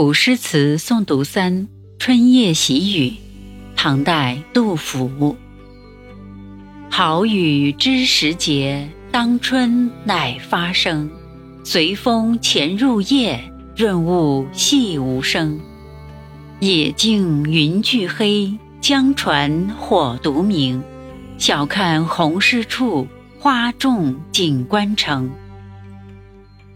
[0.00, 1.66] 古诗词诵读三：
[1.98, 3.14] 春夜喜雨，
[3.74, 5.36] 唐代杜甫。
[6.88, 11.10] 好雨知时节，当春乃发生。
[11.64, 13.42] 随风潜入夜，
[13.74, 15.58] 润物细无声。
[16.60, 20.80] 野径云俱黑，江船火独明。
[21.38, 23.08] 晓看红湿处，
[23.40, 25.28] 花重锦官城。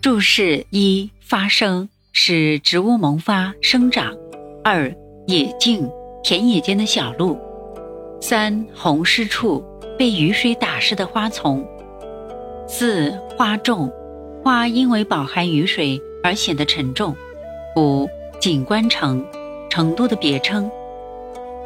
[0.01, 1.89] 注释一：发生。
[2.15, 4.13] 使植物萌发生长；
[4.63, 4.95] 二
[5.27, 5.91] 野径
[6.23, 7.39] 田野间的小路；
[8.21, 9.65] 三红湿处
[9.99, 11.65] 被雨水打湿的花丛；
[12.69, 13.91] 四花重
[14.45, 17.15] 花因为饱含雨水而显得沉重；
[17.77, 18.07] 五
[18.39, 19.25] 锦官城
[19.71, 20.71] 成都的别称。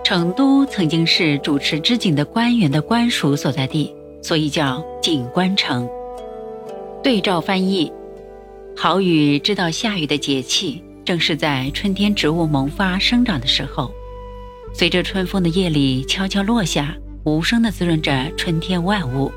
[0.05, 5.89] 成都曾经是主持织锦的官员的官署所在地，所以叫锦官城。
[7.03, 7.93] 对照翻译。
[8.79, 13.91] 好雨知道下雨的节气，正是在春天植物萌发生长的时候。
[14.75, 19.33] 随着春风的夜里悄悄落下，无声地滋润着春天万物。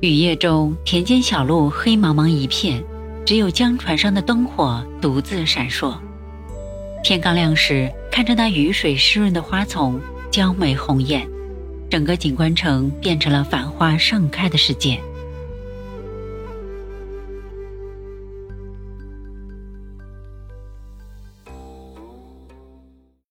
[0.00, 2.82] 雨夜中，田间小路黑茫茫一片，
[3.24, 5.96] 只有江船上的灯火独自闪烁。
[7.04, 10.00] 天刚亮时，看着那雨水湿润的花丛，
[10.32, 11.24] 娇美红艳，
[11.88, 15.00] 整个景观城变成了繁花盛开的世界。